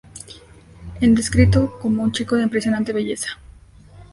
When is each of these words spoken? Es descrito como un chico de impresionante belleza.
Es 0.99 1.13
descrito 1.15 1.77
como 1.79 2.01
un 2.01 2.11
chico 2.11 2.35
de 2.35 2.41
impresionante 2.41 2.91
belleza. 2.91 3.37